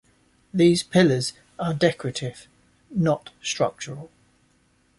These 0.51 0.81
pillars 0.81 1.33
are 1.59 1.75
decorative, 1.75 2.47
not 2.89 3.29
structural. 3.43 4.09